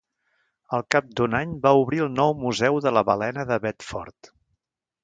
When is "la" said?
2.99-3.07